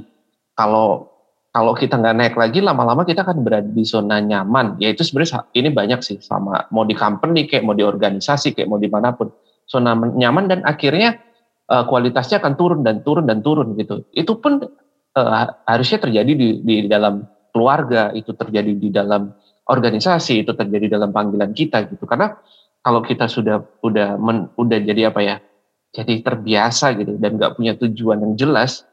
[0.53, 1.13] Kalau
[1.53, 4.81] kalau kita nggak naik lagi lama-lama kita akan berada di zona nyaman.
[4.81, 8.69] Ya itu sebenarnya ini banyak sih sama mau di company kayak mau di organisasi kayak
[8.69, 9.29] mau di mana pun.
[9.63, 11.17] Zona nyaman dan akhirnya
[11.73, 14.61] uh, kualitasnya akan turun dan turun dan turun gitu itu pun
[15.17, 19.31] uh, harusnya terjadi di, di dalam keluarga, itu terjadi di dalam
[19.69, 22.09] organisasi, itu terjadi dalam panggilan kita gitu.
[22.09, 22.35] Karena
[22.83, 25.37] kalau kita sudah udah men, udah jadi apa ya,
[25.93, 28.89] jadi terbiasa gitu dan nggak punya tujuan yang jelas,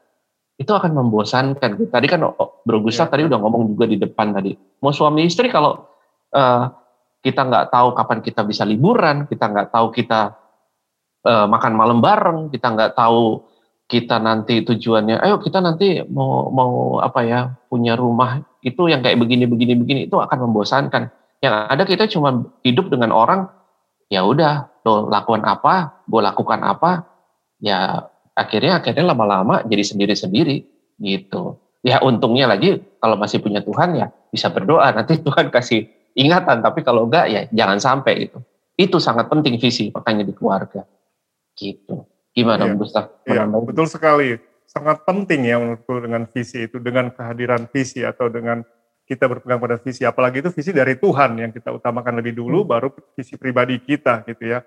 [0.60, 1.88] itu akan membosankan.
[1.90, 3.12] Tadi kan oh, Bro Gustaf ya.
[3.16, 5.88] tadi udah ngomong juga di depan tadi, mau suami istri kalau
[6.36, 6.64] uh,
[7.24, 10.36] kita nggak tahu kapan kita bisa liburan, kita nggak tahu kita
[11.24, 13.44] uh, makan malam bareng, kita nggak tahu
[13.90, 19.18] kita nanti tujuannya, ayo kita nanti mau mau apa ya punya rumah itu yang kayak
[19.18, 21.10] begini begini begini itu akan membosankan.
[21.42, 23.50] Yang ada kita cuma hidup dengan orang,
[24.06, 27.08] ya udah lo lakukan apa, gue lakukan apa,
[27.58, 28.06] ya
[28.38, 30.62] akhirnya akhirnya lama-lama jadi sendiri-sendiri
[31.02, 31.58] gitu.
[31.82, 36.86] Ya untungnya lagi kalau masih punya Tuhan ya bisa berdoa nanti Tuhan kasih ingatan, tapi
[36.86, 38.38] kalau enggak ya jangan sampai itu.
[38.78, 40.86] Itu sangat penting visi makanya di keluarga
[41.60, 42.08] gitu.
[42.32, 42.74] Gimana, iya.
[42.74, 43.04] Gustaf?
[43.28, 44.40] Iya, betul sekali.
[44.64, 48.64] Sangat penting ya menurutku dengan visi itu, dengan kehadiran visi atau dengan
[49.04, 50.06] kita berpegang pada visi.
[50.06, 52.70] Apalagi itu visi dari Tuhan yang kita utamakan lebih dulu, hmm.
[52.70, 54.64] baru visi pribadi kita gitu ya.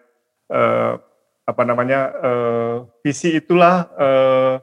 [0.51, 0.99] Uh,
[1.43, 4.55] apa namanya uh, visi itulah uh,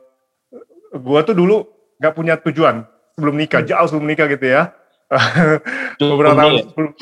[0.97, 1.65] gua tuh dulu
[2.01, 2.85] nggak punya tujuan
[3.17, 3.69] sebelum nikah, hmm.
[3.69, 4.73] jauh sebelum nikah gitu ya
[6.01, 6.65] beberapa tahun ya?
[6.71, 6.93] sebelum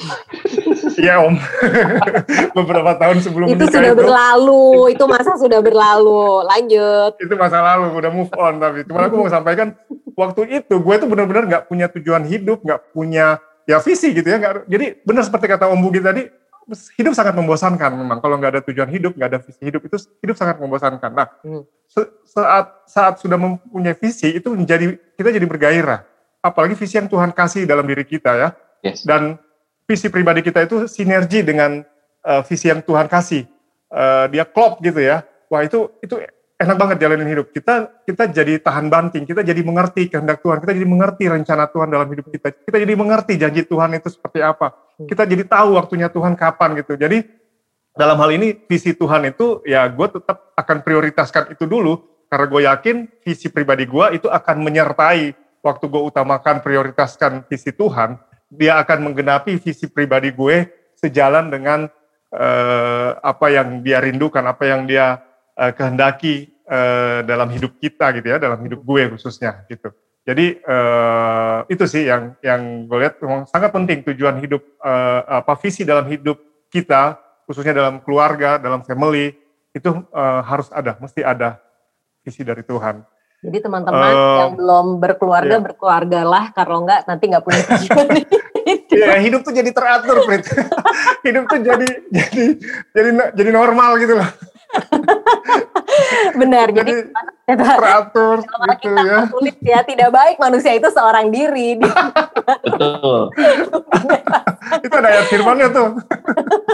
[0.98, 1.34] Iya om.
[2.58, 4.64] Beberapa tahun sebelum itu sudah itu, berlalu
[4.94, 6.42] itu masa sudah berlalu.
[6.46, 7.12] Lanjut.
[7.22, 8.84] Itu masa lalu udah move on tapi.
[8.86, 9.74] Cuma aku mau sampaikan
[10.18, 13.38] waktu itu gue tuh benar-benar nggak punya tujuan hidup nggak punya
[13.68, 16.26] ya visi gitu ya gak, jadi benar seperti kata om Bugi tadi
[17.00, 18.18] hidup sangat membosankan memang.
[18.20, 21.10] Kalau nggak ada tujuan hidup nggak ada visi hidup itu hidup sangat membosankan.
[21.14, 21.62] Nah hmm.
[22.28, 26.04] saat saat sudah mempunyai visi itu menjadi kita jadi bergairah.
[26.44, 28.48] Apalagi visi yang Tuhan kasih dalam diri kita ya.
[28.84, 29.02] Yes.
[29.02, 29.40] Dan
[29.88, 31.80] visi pribadi kita itu sinergi dengan
[32.28, 33.48] uh, visi yang Tuhan kasih.
[33.88, 35.24] Uh, dia klop gitu ya.
[35.48, 36.20] Wah itu itu
[36.60, 37.48] enak banget jalanin hidup.
[37.56, 41.88] Kita kita jadi tahan banting, kita jadi mengerti kehendak Tuhan, kita jadi mengerti rencana Tuhan
[41.88, 42.52] dalam hidup kita.
[42.52, 44.76] Kita jadi mengerti janji Tuhan itu seperti apa.
[45.00, 45.08] Hmm.
[45.08, 47.00] Kita jadi tahu waktunya Tuhan kapan gitu.
[47.00, 47.24] Jadi
[47.96, 52.60] dalam hal ini visi Tuhan itu ya gue tetap akan prioritaskan itu dulu karena gue
[52.68, 55.32] yakin visi pribadi gue itu akan menyertai
[55.64, 61.86] waktu gue utamakan prioritaskan visi Tuhan, dia akan menggenapi visi pribadi gue sejalan dengan
[62.32, 65.20] uh, apa yang dia rindukan, apa yang dia
[65.54, 69.92] uh, kehendaki uh, dalam hidup kita gitu ya, dalam hidup gue khususnya gitu.
[70.28, 75.56] Jadi uh, itu sih yang yang gue lihat memang sangat penting tujuan hidup uh, apa
[75.56, 76.36] visi dalam hidup
[76.68, 77.16] kita
[77.48, 79.32] khususnya dalam keluarga, dalam family
[79.72, 81.56] itu uh, harus ada, mesti ada
[82.20, 83.00] visi dari Tuhan.
[83.38, 85.62] Jadi teman-teman uh, yang belum berkeluarga iya.
[85.62, 88.06] berkeluargalah kalau enggak nanti nggak punya tujuan.
[88.68, 90.42] Iya, hidup tuh jadi teratur, Frit.
[91.26, 92.44] hidup tuh jadi jadi
[92.90, 94.26] jadi jadi normal gitu loh.
[96.34, 96.92] Benar, jadi,
[97.46, 99.18] jadi teratur kalau gitu kita ya.
[99.30, 101.78] Tulis ya, tidak baik manusia itu seorang diri.
[101.78, 103.30] Betul.
[104.82, 105.88] itu ada ayat firmannya tuh.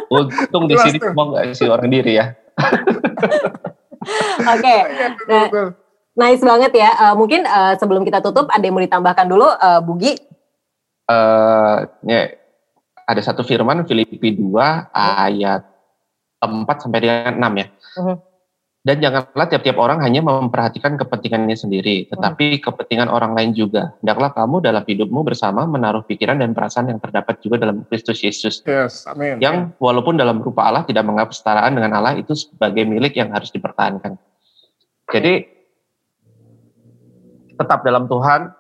[0.09, 2.33] Untung di sini mau nggak sih orang diri ya.
[4.49, 4.65] Oke.
[4.65, 4.81] Okay.
[4.97, 5.09] Iya,
[5.53, 5.84] nah,
[6.15, 6.91] Nice banget ya.
[6.95, 10.15] Uh, mungkin uh, sebelum kita tutup ada yang mau ditambahkan dulu, uh, Bugi?
[11.11, 12.31] Uh, ya,
[13.05, 14.55] ada satu firman Filipi 2
[14.95, 15.67] ayat
[16.39, 17.67] 4 sampai dengan 6 ya.
[17.99, 18.17] Uh-huh.
[18.85, 22.63] Dan janganlah tiap-tiap orang hanya memperhatikan kepentingannya sendiri, tetapi uh-huh.
[22.69, 23.97] kepentingan orang lain juga.
[23.99, 28.61] Hendaklah kamu dalam hidupmu bersama menaruh pikiran dan perasaan yang terdapat juga dalam Kristus Yesus.
[28.69, 29.41] Yes, amin.
[29.41, 33.49] Yang walaupun dalam rupa Allah tidak menganggap setaraan dengan Allah itu sebagai milik yang harus
[33.51, 34.21] dipertahankan.
[35.09, 35.54] Jadi
[37.59, 38.53] tetap dalam Tuhan.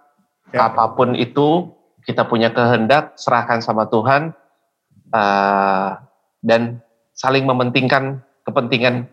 [0.54, 0.70] Ya.
[0.70, 1.74] Apa pun itu
[2.06, 4.36] kita punya kehendak serahkan sama Tuhan
[5.10, 5.90] uh,
[6.44, 6.84] dan
[7.16, 9.08] saling mementingkan kepentingan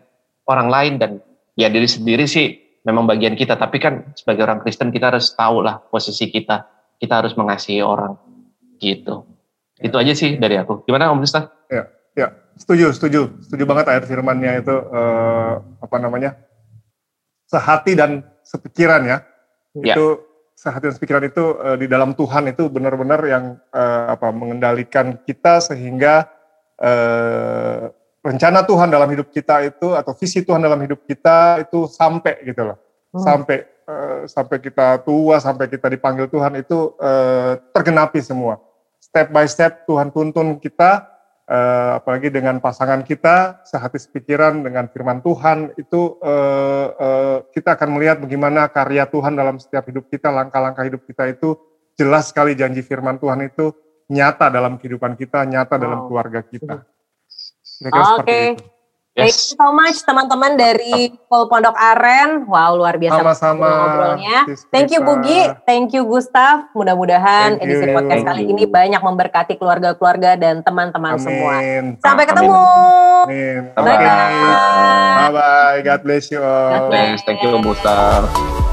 [0.46, 1.10] orang lain dan
[1.56, 3.58] ya diri sendiri sih memang bagian kita.
[3.58, 6.68] Tapi kan sebagai orang Kristen kita harus tahu lah posisi kita.
[7.02, 8.14] Kita harus mengasihi orang
[8.78, 9.26] gitu.
[9.82, 9.90] Ya.
[9.90, 10.86] Itu aja sih dari aku.
[10.86, 11.50] Gimana Om Gusta?
[11.66, 16.38] Ya, ya, setuju, setuju, setuju banget ayat firmannya itu uh, apa namanya
[17.50, 19.18] sehati dan sepikiran ya
[19.78, 19.96] Ya.
[19.96, 25.18] Itu sehati dan pikiran itu uh, di dalam Tuhan itu benar-benar yang uh, apa mengendalikan
[25.24, 26.28] kita sehingga
[26.78, 27.90] uh,
[28.22, 32.72] rencana Tuhan dalam hidup kita itu atau visi Tuhan dalam hidup kita itu sampai gitu
[32.72, 32.78] loh.
[33.12, 33.22] Hmm.
[33.24, 33.58] Sampai
[33.88, 38.62] uh, sampai kita tua, sampai kita dipanggil Tuhan itu uh, tergenapi semua.
[39.02, 41.11] Step by step Tuhan tuntun kita
[41.48, 47.88] uh, apalagi dengan pasangan kita sehati sepikiran dengan firman Tuhan itu uh, uh, kita akan
[47.98, 51.58] melihat bagaimana karya Tuhan dalam setiap hidup kita, langkah-langkah hidup kita itu
[51.98, 53.74] jelas sekali janji firman Tuhan itu
[54.12, 55.82] nyata dalam kehidupan kita, nyata wow.
[55.82, 56.76] dalam keluarga kita.
[57.82, 58.22] Oke.
[58.22, 58.46] Okay.
[59.12, 59.28] Yes.
[59.28, 62.48] Thank you so much teman-teman dari Pol Pondok Aren.
[62.48, 63.68] Wow, luar biasa Sama-sama.
[63.68, 64.48] ngobrolnya.
[64.72, 66.72] Thank you Bugi, thank you Gustaf.
[66.72, 71.60] Mudah-mudahan edisi podcast kali ini banyak memberkati keluarga-keluarga dan teman-teman semua.
[72.00, 72.56] Sampai ketemu.
[73.28, 73.68] Amin.
[73.76, 74.00] Bye bye.
[74.00, 75.78] Bye bye.
[75.84, 76.72] God bless you all.
[76.72, 77.20] God bless.
[77.28, 78.71] Thank you Gustaf.